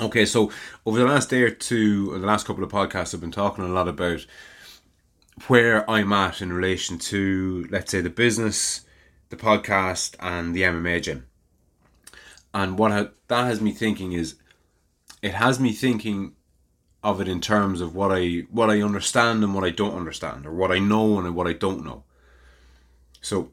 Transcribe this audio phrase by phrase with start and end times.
[0.00, 0.52] Okay, so
[0.86, 3.64] over the last day or two, or the last couple of podcasts, I've been talking
[3.64, 4.24] a lot about
[5.48, 8.82] where I'm at in relation to, let's say, the business,
[9.30, 11.26] the podcast, and the MMA gym.
[12.54, 14.36] And what ha- that has me thinking is,
[15.20, 16.34] it has me thinking
[17.02, 20.46] of it in terms of what I what I understand and what I don't understand,
[20.46, 22.04] or what I know and what I don't know.
[23.20, 23.50] So,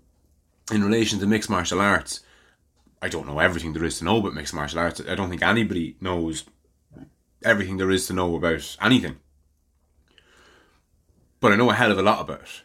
[0.71, 2.20] in relation to mixed martial arts,
[3.05, 4.99] I don't know everything there is to know about mixed martial arts.
[5.07, 6.43] I don't think anybody knows
[7.43, 9.18] everything there is to know about anything.
[11.39, 12.63] But I know a hell of a lot about it.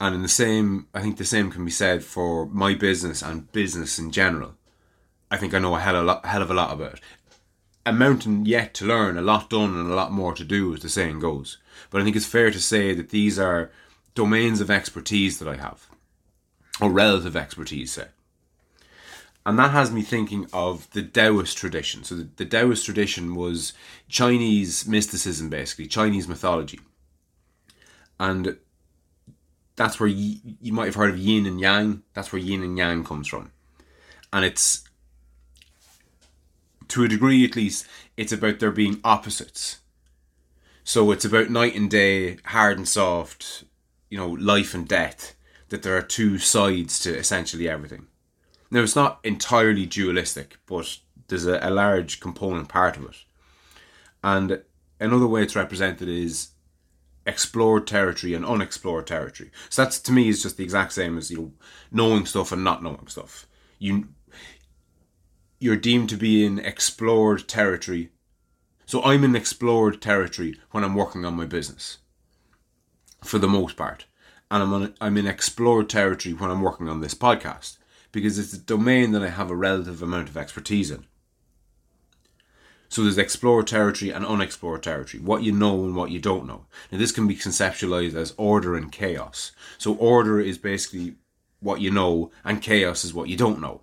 [0.00, 3.52] And in the same, I think the same can be said for my business and
[3.52, 4.56] business in general.
[5.30, 7.00] I think I know a hell of a lot, hell of a lot about it.
[7.86, 10.80] A mountain yet to learn, a lot done, and a lot more to do, as
[10.80, 11.58] the saying goes.
[11.90, 13.70] But I think it's fair to say that these are
[14.16, 15.88] domains of expertise that I have,
[16.80, 18.08] or relative expertise, say.
[19.46, 22.04] And that has me thinking of the Taoist tradition.
[22.04, 23.72] So the, the Taoist tradition was
[24.08, 26.78] Chinese mysticism, basically, Chinese mythology.
[28.18, 28.58] And
[29.76, 32.02] that's where you, you might have heard of yin and yang.
[32.12, 33.52] That's where yin and yang comes from.
[34.30, 34.84] And it's,
[36.88, 37.86] to a degree at least,
[38.18, 39.78] it's about there being opposites.
[40.84, 43.64] So it's about night and day, hard and soft,
[44.10, 45.34] you know, life and death,
[45.70, 48.06] that there are two sides to essentially everything.
[48.70, 53.16] Now, it's not entirely dualistic, but there's a, a large component part of it.
[54.22, 54.62] And
[55.00, 56.50] another way it's represented is
[57.26, 59.50] explored territory and unexplored territory.
[59.68, 61.52] So that's to me is just the exact same as you know
[61.90, 63.46] knowing stuff and not knowing stuff.
[63.78, 64.08] You
[65.58, 68.10] you're deemed to be in explored territory.
[68.86, 71.98] So I'm in explored territory when I'm working on my business.
[73.22, 74.06] For the most part.
[74.50, 77.76] And I'm on I'm in explored territory when I'm working on this podcast
[78.12, 81.06] because it's a domain that I have a relative amount of expertise in.
[82.90, 86.66] So there's explored territory and unexplored territory, what you know and what you don't know.
[86.90, 89.52] Now this can be conceptualized as order and chaos.
[89.78, 91.14] So order is basically
[91.60, 93.82] what you know and chaos is what you don't know.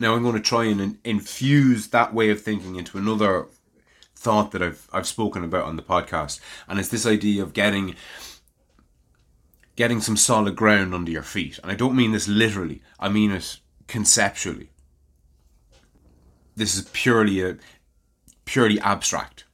[0.00, 3.46] Now I'm going to try and infuse that way of thinking into another
[4.16, 7.94] thought that I've I've spoken about on the podcast and it's this idea of getting
[9.76, 11.58] getting some solid ground under your feet.
[11.62, 14.70] And I don't mean this literally, I mean it conceptually.
[16.56, 17.56] This is purely a
[18.44, 19.44] purely abstract.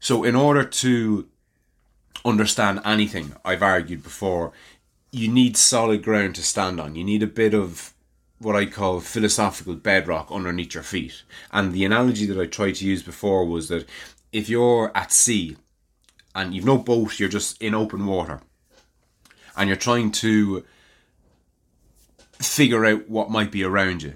[0.00, 1.28] So in order to
[2.24, 4.52] understand anything, I've argued before,
[5.12, 6.96] you need solid ground to stand on.
[6.96, 7.94] You need a bit of
[8.38, 11.22] what I call philosophical bedrock underneath your feet.
[11.52, 13.88] And the analogy that I tried to use before was that
[14.32, 15.56] if you're at sea
[16.34, 18.40] and you've no boat, you're just in open water,
[19.56, 20.64] and you're trying to
[22.40, 24.14] figure out what might be around you.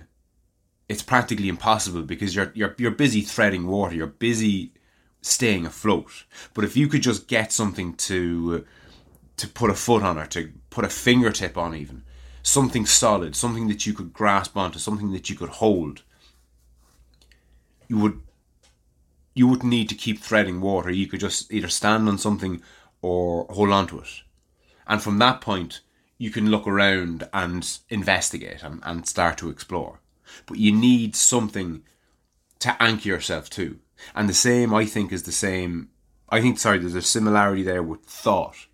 [0.89, 4.73] It's practically impossible because you're you're you're busy threading water, you're busy
[5.21, 6.25] staying afloat.
[6.55, 8.65] But if you could just get something to
[9.37, 12.03] to put a foot on or to put a fingertip on even,
[12.43, 16.03] something solid, something that you could grasp onto, something that you could hold,
[17.87, 18.21] you would
[19.39, 20.91] you wouldn't need to keep threading water.
[20.91, 22.61] You could just either stand on something
[23.01, 24.23] or hold on to it.
[24.89, 25.81] And from that point,
[26.19, 30.01] you can look around and investigate and, and start to explore.
[30.47, 31.85] But you need something
[32.59, 33.79] to anchor yourself to.
[34.13, 35.91] And the same, I think, is the same.
[36.29, 38.67] I think, sorry, there's a similarity there with thought.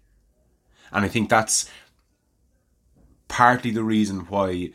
[0.91, 1.69] And I think that's
[3.29, 4.71] partly the reason why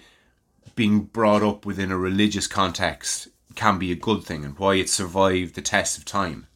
[0.76, 3.30] being brought up within a religious context
[3.60, 6.48] can be a good thing and why it survived the test of time.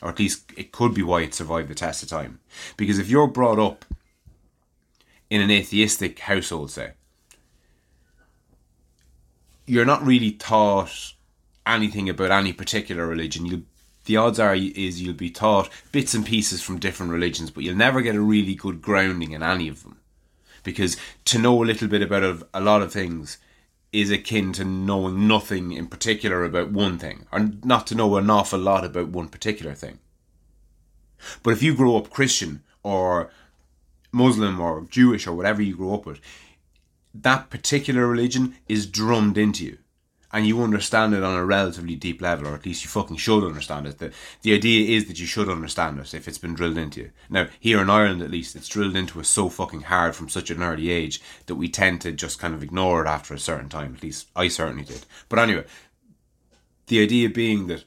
[0.00, 2.38] Or at least it could be why it survived the test of time.
[2.76, 3.84] Because if you're brought up
[5.28, 6.92] in an atheistic household, say,
[9.66, 11.14] you're not really taught
[11.66, 13.44] anything about any particular religion.
[13.44, 13.64] You,
[14.04, 17.74] the odds are is you'll be taught bits and pieces from different religions, but you'll
[17.74, 19.98] never get a really good grounding in any of them.
[20.62, 23.38] Because to know a little bit about a lot of things
[23.92, 28.30] is akin to knowing nothing in particular about one thing, or not to know an
[28.30, 29.98] awful lot about one particular thing.
[31.42, 33.30] But if you grow up Christian or
[34.12, 36.20] Muslim or Jewish or whatever you grow up with,
[37.14, 39.78] that particular religion is drummed into you
[40.32, 43.46] and you understand it on a relatively deep level, or at least you fucking should
[43.46, 43.98] understand it.
[43.98, 47.10] The, the idea is that you should understand it if it's been drilled into you.
[47.30, 50.50] Now, here in Ireland at least, it's drilled into us so fucking hard from such
[50.50, 53.70] an early age that we tend to just kind of ignore it after a certain
[53.70, 53.94] time.
[53.94, 55.06] At least I certainly did.
[55.30, 55.64] But anyway,
[56.88, 57.84] the idea being that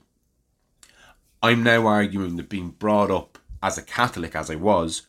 [1.44, 5.04] I'm now arguing that being brought up as a Catholic as I was,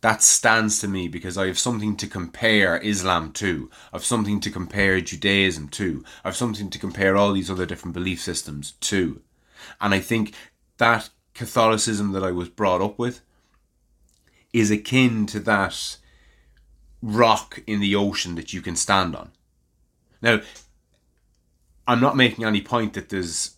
[0.00, 3.70] that stands to me because I have something to compare Islam to.
[3.92, 6.04] I have something to compare Judaism to.
[6.24, 9.20] I have something to compare all these other different belief systems to.
[9.80, 10.34] And I think
[10.78, 13.20] that Catholicism that I was brought up with
[14.52, 15.96] is akin to that
[17.02, 19.30] rock in the ocean that you can stand on.
[20.22, 20.40] Now,
[21.86, 23.56] I'm not making any point that there's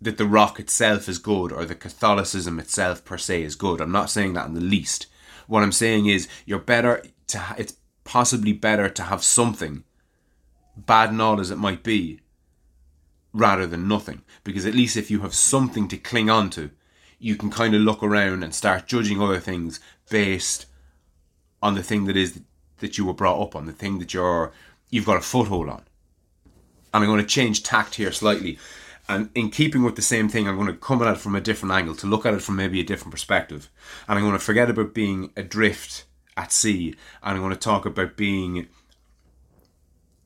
[0.00, 3.80] that the rock itself is good or the Catholicism itself per se is good.
[3.80, 5.06] I'm not saying that in the least.
[5.48, 7.74] What I'm saying is you're better to it's
[8.04, 9.82] possibly better to have something
[10.76, 12.20] bad and all as it might be
[13.32, 14.22] rather than nothing.
[14.44, 16.70] Because at least if you have something to cling on to
[17.18, 20.66] you can kind of look around and start judging other things based
[21.60, 22.40] on the thing that is
[22.78, 24.52] that you were brought up on the thing that you're
[24.90, 25.82] you've got a foothold on.
[26.94, 28.58] And I'm going to change tact here slightly
[29.08, 31.40] and in keeping with the same thing, I'm going to come at it from a
[31.40, 33.70] different angle to look at it from maybe a different perspective.
[34.06, 36.04] And I'm going to forget about being adrift
[36.36, 38.68] at sea and I'm going to talk about being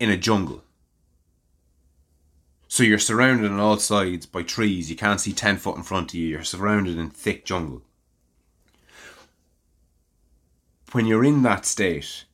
[0.00, 0.64] in a jungle.
[2.66, 6.10] So you're surrounded on all sides by trees, you can't see 10 foot in front
[6.10, 7.82] of you, you're surrounded in thick jungle.
[10.90, 12.24] When you're in that state,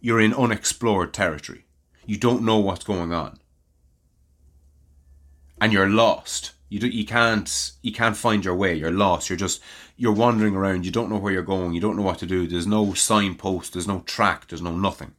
[0.00, 1.66] you're in unexplored territory.
[2.06, 3.40] You don't know what's going on
[5.60, 6.52] and you're lost.
[6.68, 8.74] You do, you can't you can't find your way.
[8.74, 9.28] You're lost.
[9.28, 9.60] You're just
[9.96, 10.86] you're wandering around.
[10.86, 11.74] You don't know where you're going.
[11.74, 12.46] You don't know what to do.
[12.46, 13.72] There's no signpost.
[13.72, 14.48] There's no track.
[14.48, 15.14] There's no nothing.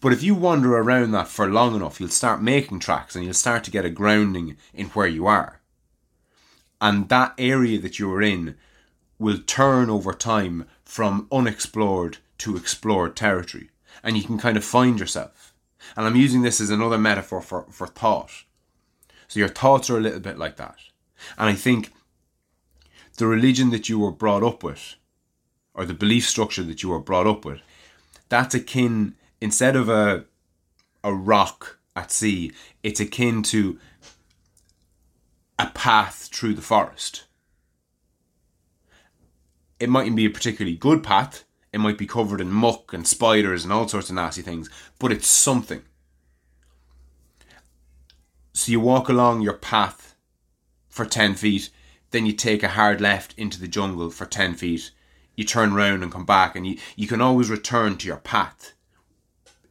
[0.00, 3.34] But if you wander around that for long enough, you'll start making tracks and you'll
[3.34, 5.60] start to get a grounding in where you are.
[6.80, 8.56] And that area that you're in
[9.18, 13.70] will turn over time from unexplored to explored territory.
[14.02, 15.54] And you can kind of find yourself.
[15.96, 18.44] And I'm using this as another metaphor for, for thought.
[19.28, 20.76] So your thoughts are a little bit like that.
[21.38, 21.92] And I think
[23.16, 24.94] the religion that you were brought up with,
[25.74, 27.60] or the belief structure that you were brought up with,
[28.28, 30.24] that's akin, instead of a,
[31.02, 32.52] a rock at sea,
[32.82, 33.78] it's akin to
[35.58, 37.24] a path through the forest.
[39.78, 43.64] It mightn't be a particularly good path, it might be covered in muck and spiders
[43.64, 45.82] and all sorts of nasty things, but it's something.
[48.56, 50.14] So you walk along your path
[50.88, 51.68] for 10 feet,
[52.10, 54.92] then you take a hard left into the jungle for 10 feet.
[55.34, 58.72] You turn around and come back, and you, you can always return to your path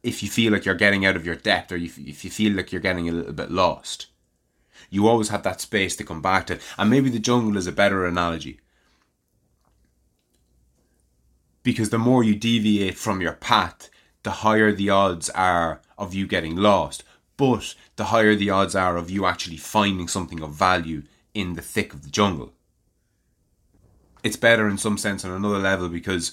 [0.04, 2.52] if you feel like you're getting out of your depth or if, if you feel
[2.52, 4.06] like you're getting a little bit lost.
[4.88, 6.60] You always have that space to come back to.
[6.78, 8.60] And maybe the jungle is a better analogy.
[11.64, 13.90] Because the more you deviate from your path,
[14.22, 17.02] the higher the odds are of you getting lost
[17.36, 21.02] but the higher the odds are of you actually finding something of value
[21.34, 22.52] in the thick of the jungle.
[24.22, 26.32] It's better in some sense on another level because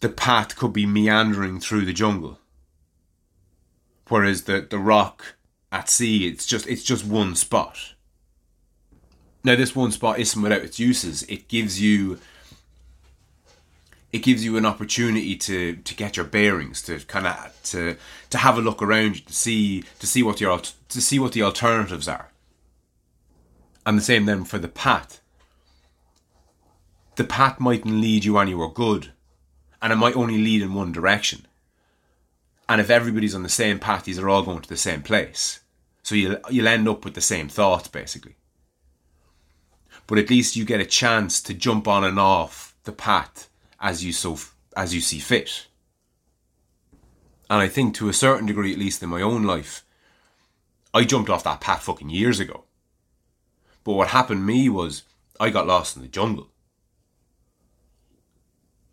[0.00, 2.38] the path could be meandering through the jungle.
[4.08, 5.36] Whereas the, the rock
[5.70, 7.94] at sea, it's just it's just one spot.
[9.44, 11.22] Now this one spot isn't without its uses.
[11.24, 12.18] It gives you
[14.12, 17.96] it gives you an opportunity to to get your bearings to kind of to
[18.30, 21.32] to have a look around you to see to see what your to see what
[21.32, 22.30] the alternatives are.
[23.84, 25.20] And the same then for the path
[27.16, 29.12] the path mightn't lead you anywhere good
[29.82, 31.46] and it might only lead in one direction.
[32.68, 35.60] And if everybody's on the same path these are all going to the same place.
[36.02, 38.36] So you'll you'll end up with the same thoughts basically.
[40.06, 43.47] But at least you get a chance to jump on and off the path
[43.80, 44.38] as you so
[44.76, 45.66] as you see fit.
[47.50, 49.84] And I think to a certain degree, at least in my own life,
[50.92, 52.64] I jumped off that path fucking years ago.
[53.84, 55.04] But what happened to me was
[55.40, 56.50] I got lost in the jungle.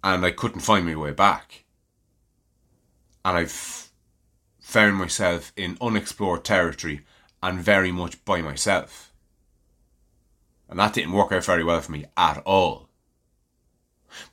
[0.04, 1.65] And I couldn't find my way back.
[3.25, 3.89] And I've
[4.60, 7.01] found myself in unexplored territory
[7.44, 9.12] and very much by myself.
[10.70, 12.85] And that didn't work out very well for me at all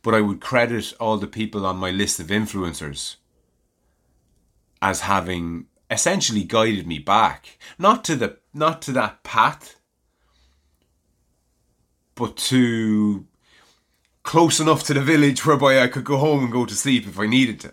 [0.02, 3.16] but I would credit all the people on my list of influencers
[4.80, 7.58] as having essentially guided me back.
[7.78, 9.76] Not to the not to that path
[12.14, 13.26] but to
[14.22, 17.18] close enough to the village whereby I could go home and go to sleep if
[17.18, 17.72] I needed to.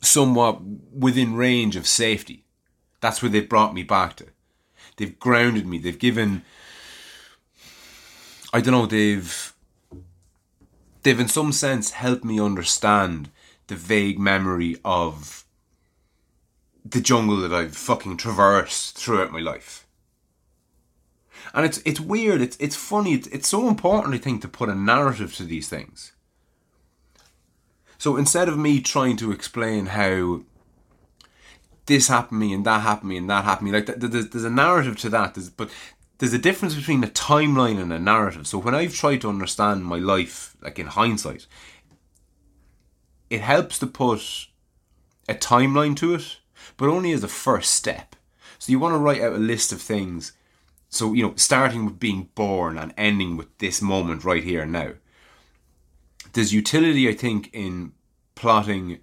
[0.00, 0.60] Somewhat
[0.92, 2.46] within range of safety.
[3.00, 4.26] That's where they've brought me back to.
[4.96, 5.78] They've grounded me.
[5.78, 6.42] They've given
[8.52, 9.54] I don't know they've
[11.08, 13.30] they've in some sense helped me understand
[13.68, 15.46] the vague memory of
[16.84, 19.86] the jungle that I've fucking traversed throughout my life.
[21.54, 22.42] And it's it's weird.
[22.42, 23.14] It's it's funny.
[23.14, 26.12] It's, it's so important, I think, to put a narrative to these things.
[27.96, 30.42] So instead of me trying to explain how
[31.86, 33.98] this happened to me and that happened to me and that happened to me, like
[33.98, 35.34] there's, there's a narrative to that.
[35.34, 35.70] There's, but
[36.18, 38.46] there's a difference between a timeline and a narrative.
[38.46, 41.46] So when I've tried to understand my life, like in hindsight,
[43.30, 44.48] it helps to put
[45.28, 46.38] a timeline to it,
[46.76, 48.16] but only as a first step.
[48.58, 50.32] So you want to write out a list of things.
[50.88, 54.72] So, you know, starting with being born and ending with this moment right here and
[54.72, 54.92] now.
[56.32, 57.92] There's utility, I think, in
[58.34, 58.98] plotting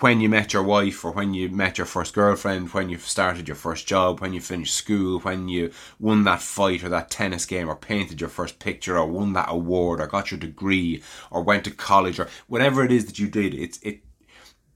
[0.00, 3.46] when you met your wife or when you met your first girlfriend, when you started
[3.46, 7.44] your first job, when you finished school, when you won that fight or that tennis
[7.44, 11.42] game or painted your first picture or won that award or got your degree or
[11.42, 14.00] went to college or whatever it is that you did, it's it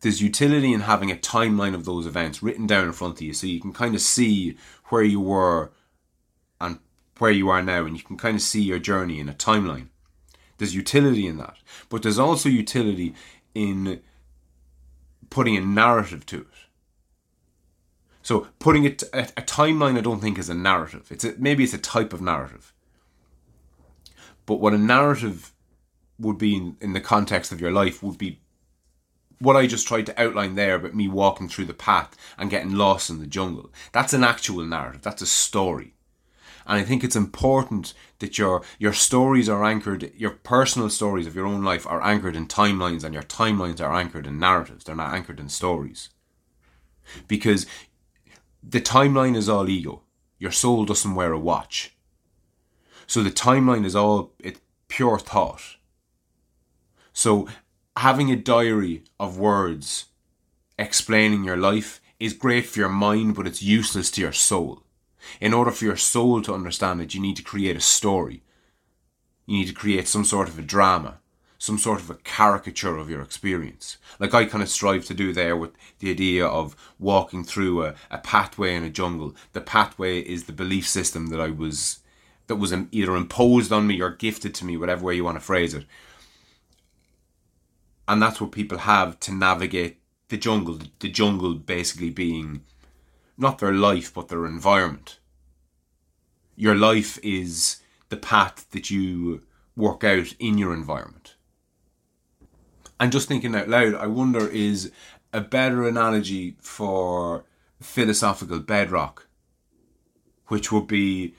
[0.03, 3.33] there's utility in having a timeline of those events written down in front of you
[3.33, 4.55] so you can kind of see
[4.87, 5.73] where you were
[6.61, 6.79] and
[7.17, 9.89] where you are now and you can kind of see your journey in a timeline.
[10.59, 11.57] There's utility in that.
[11.89, 13.15] But there's also utility
[13.55, 14.03] in
[15.31, 16.47] putting a narrative to it.
[18.23, 21.09] So putting it a, a timeline, I don't think is a narrative.
[21.11, 22.73] It's a, maybe it's a type of narrative.
[24.47, 25.53] But what a narrative
[26.19, 28.41] would be in, in the context of your life would be
[29.39, 32.75] what I just tried to outline there about me walking through the path and getting
[32.75, 33.71] lost in the jungle.
[33.93, 35.03] That's an actual narrative.
[35.03, 35.96] That's a story.
[36.67, 41.37] And I think it's important that your your stories are anchored, your personal stories of
[41.37, 44.85] your own life are anchored in timelines, and your timelines are anchored in narratives.
[44.85, 46.09] They're not anchored in stories.
[47.29, 47.67] Because
[48.63, 50.03] the timeline is all ego.
[50.39, 51.95] Your soul doesn't wear a watch.
[53.07, 55.77] So the timeline is all it's pure thought.
[57.13, 57.49] So
[57.97, 60.07] having a diary of words
[60.79, 64.83] explaining your life is great for your mind, but it's useless to your soul.
[65.41, 68.43] In order for your soul to understand it, you need to create a story.
[69.47, 71.19] You need to create some sort of a drama,
[71.59, 73.97] some sort of a caricature of your experience.
[74.19, 77.95] Like I kind of strive to do there with the idea of walking through a,
[78.11, 79.35] a pathway in a jungle.
[79.53, 82.01] The pathway is the belief system that I was,
[82.49, 85.45] that was either imposed on me or gifted to me, whatever way you want to
[85.45, 85.87] phrase it.
[88.09, 90.79] And that's what people have to navigate the jungle.
[90.99, 92.63] The jungle basically being
[93.39, 95.19] not their life, but their environment.
[96.57, 99.43] Your life is the path that you
[99.77, 101.35] work out in your environment.
[102.99, 104.91] And just thinking out loud, I wonder is
[105.33, 107.45] a better analogy for
[107.81, 109.27] philosophical bedrock,
[110.47, 111.35] which would be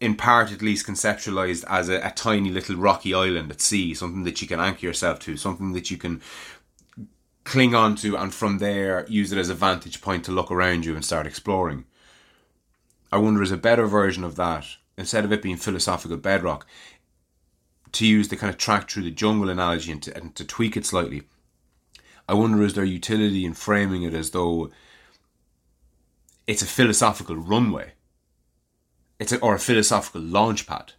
[0.00, 4.22] in part at least conceptualized as a, a, tiny little rocky island at sea, something
[4.22, 6.20] that you can anchor yourself to, something that you can
[7.48, 10.84] cling on to, and from there use it as a vantage point to look around
[10.84, 11.86] you and start exploring.
[13.10, 14.66] I wonder is a better version of that,
[14.98, 16.66] instead of it being philosophical bedrock,
[17.92, 20.76] to use the kind of track through the jungle analogy and to, and to tweak
[20.76, 21.22] it slightly.
[22.28, 24.70] I wonder is there utility in framing it as though
[26.46, 27.92] it's a philosophical runway,
[29.18, 30.92] it's a, or a philosophical launch pad.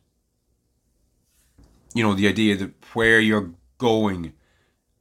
[1.94, 4.34] You know, the idea that where you're going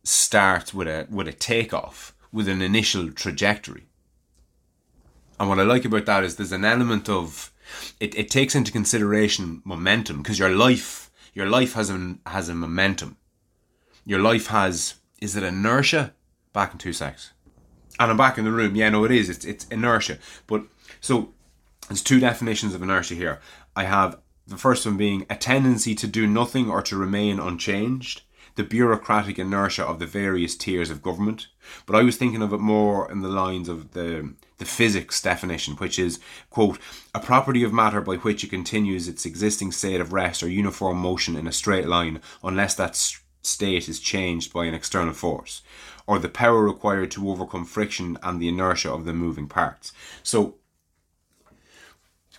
[0.08, 3.86] starts with a with a takeoff, with an initial trajectory.
[5.38, 7.52] And what I like about that is there's an element of
[8.00, 12.54] it, it takes into consideration momentum because your life your life has a has a
[12.54, 13.16] momentum.
[14.04, 16.14] Your life has is it inertia?
[16.52, 17.32] Back in two seconds.
[18.00, 18.74] And I'm back in the room.
[18.74, 19.28] Yeah, no, it is.
[19.28, 20.18] It's it's inertia.
[20.46, 20.62] But
[21.00, 21.34] so
[21.88, 23.40] there's two definitions of inertia here.
[23.76, 28.22] I have the first one being a tendency to do nothing or to remain unchanged
[28.58, 31.46] the bureaucratic inertia of the various tiers of government.
[31.86, 35.74] But I was thinking of it more in the lines of the the physics definition,
[35.74, 36.18] which is,
[36.50, 36.80] quote,
[37.14, 40.98] a property of matter by which it continues its existing state of rest or uniform
[40.98, 42.96] motion in a straight line unless that
[43.42, 45.62] state is changed by an external force,
[46.08, 49.92] or the power required to overcome friction and the inertia of the moving parts.
[50.24, 50.56] So,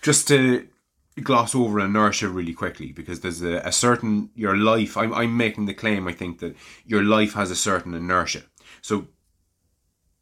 [0.02, 0.68] just to
[1.16, 5.66] gloss over inertia really quickly because there's a, a, certain your life I'm, I'm making
[5.66, 8.42] the claim i think that your life has a certain inertia.
[8.80, 9.08] So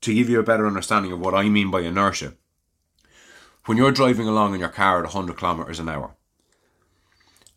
[0.00, 2.34] to give you a better understanding of what i mean by inertia
[3.66, 6.14] when you're driving along in your car at 100 kilometers an hour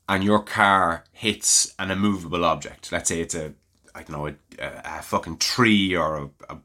[0.10, 3.54] and your car hits an immovable object let's say it's a
[3.96, 6.58] i don't know a, a fucking tree or a, a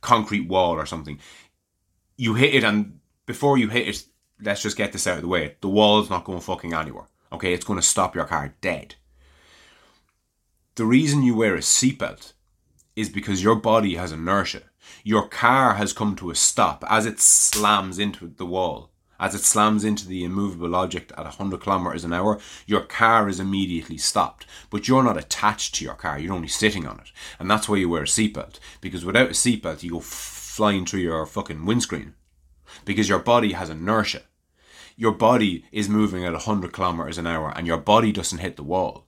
[0.00, 1.18] concrete wall or something
[2.16, 4.04] you hit it and before you hit it
[4.42, 5.56] let's just get this out of the way.
[5.60, 7.06] The wall's not going fucking anywhere.
[7.32, 8.96] Okay, it's going to stop your car dead.
[10.74, 12.32] The reason you wear a seatbelt
[12.96, 14.62] is because your body has inertia.
[15.04, 19.44] Your car has come to a stop as it slams into the wall as it
[19.44, 24.46] slams into the immovable object at 100 kilometers an hour, your car is immediately stopped.
[24.70, 27.12] But you're not attached to your car, you're only sitting on it.
[27.38, 28.58] And that's why you wear a seatbelt.
[28.80, 32.14] Because without a seatbelt, you go flying through your fucking windscreen.
[32.86, 34.22] Because your body has inertia.
[35.00, 38.62] Your body is moving at 100 kilometers an hour and your body doesn't hit the
[38.62, 39.06] wall.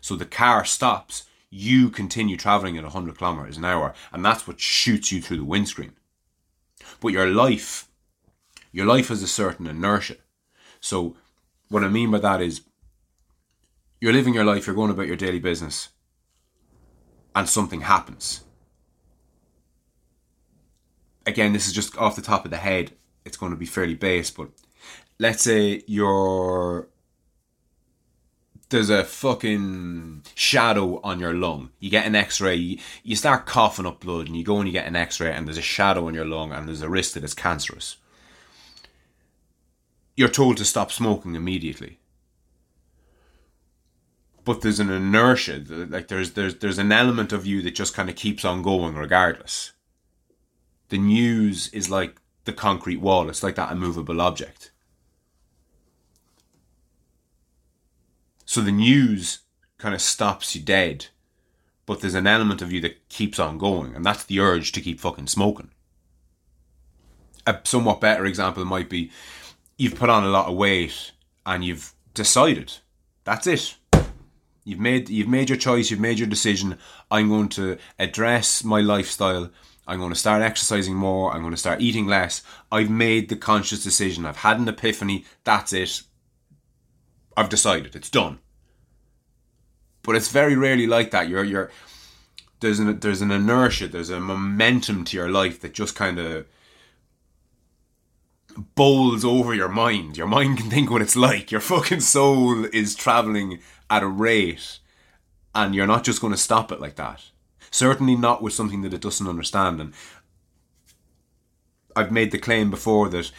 [0.00, 4.58] So the car stops, you continue traveling at 100 kilometers an hour, and that's what
[4.58, 5.92] shoots you through the windscreen.
[6.98, 7.88] But your life,
[8.72, 10.16] your life has a certain inertia.
[10.80, 11.14] So
[11.68, 12.62] what I mean by that is
[14.00, 15.90] you're living your life, you're going about your daily business,
[17.36, 18.44] and something happens.
[21.26, 22.92] Again, this is just off the top of the head.
[23.26, 24.48] It's going to be fairly base, but
[25.18, 26.88] let's say you're
[28.70, 31.70] there's a fucking shadow on your lung.
[31.78, 34.86] You get an X-ray, you, start coughing up blood, and you go and you get
[34.86, 37.34] an X-ray, and there's a shadow on your lung, and there's a risk that it's
[37.34, 37.98] cancerous.
[40.16, 42.00] You're told to stop smoking immediately.
[44.44, 48.10] But there's an inertia, like there's there's there's an element of you that just kind
[48.10, 49.72] of keeps on going regardless.
[50.90, 53.30] The news is like the concrete wall.
[53.30, 54.72] It's like that immovable object
[58.54, 59.40] So the news
[59.78, 61.06] kind of stops you dead,
[61.86, 64.80] but there's an element of you that keeps on going, and that's the urge to
[64.80, 65.72] keep fucking smoking.
[67.48, 69.10] A somewhat better example might be
[69.76, 71.10] you've put on a lot of weight
[71.44, 72.74] and you've decided
[73.24, 73.74] that's it.
[74.62, 76.78] You've made you've made your choice, you've made your decision.
[77.10, 79.50] I'm going to address my lifestyle.
[79.84, 81.34] I'm going to start exercising more.
[81.34, 82.40] I'm going to start eating less.
[82.70, 84.24] I've made the conscious decision.
[84.24, 85.24] I've had an epiphany.
[85.42, 86.02] That's it.
[87.36, 87.96] I've decided.
[87.96, 88.38] It's done
[90.04, 91.28] but it's very rarely like that.
[91.28, 91.70] You're you're
[92.60, 96.46] there's an there's an inertia, there's a momentum to your life that just kind of
[98.76, 100.16] bowls over your mind.
[100.16, 101.50] Your mind can think what it's like.
[101.50, 103.58] Your fucking soul is traveling
[103.90, 104.78] at a rate,
[105.54, 107.24] and you're not just going to stop it like that.
[107.70, 109.80] Certainly not with something that it doesn't understand.
[109.80, 109.94] And
[111.96, 113.32] I've made the claim before that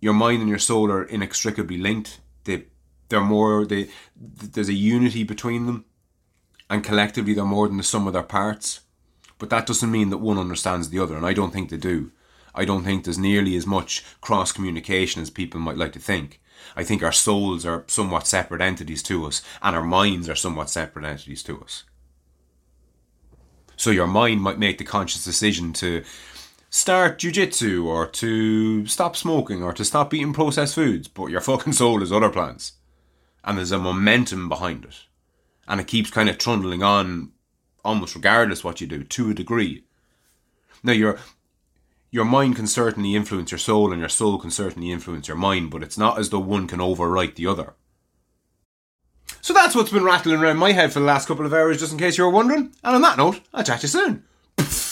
[0.00, 2.20] your mind and your soul are inextricably linked.
[2.44, 2.66] They
[3.08, 5.84] they're more they there's a unity between them
[6.70, 8.80] and collectively they're more than the sum of their parts.
[9.38, 12.12] But that doesn't mean that one understands the other and i don't think they do.
[12.54, 16.40] I don't think there's nearly as much cross communication as people might like to think.
[16.74, 20.68] I think our souls are somewhat separate entities to us and our minds are somewhat
[20.68, 21.84] separate entities to us.
[23.76, 26.02] So your mind might make the conscious decision to
[26.68, 31.74] start jujitsu or to stop smoking or to stop eating processed foods, but your fucking
[31.74, 32.72] soul has other plans
[33.44, 35.04] and there's a momentum behind it.
[35.66, 37.32] And it keeps kind of trundling on
[37.84, 39.84] almost regardless what you do to a degree.
[40.82, 41.18] Now your
[42.10, 45.70] your mind can certainly influence your soul and your soul can certainly influence your mind,
[45.70, 47.74] but it's not as though one can overwrite the other.
[49.42, 51.92] So that's what's been rattling around my head for the last couple of hours, just
[51.92, 52.72] in case you were wondering.
[52.82, 54.24] And on that note, I'll chat to you soon.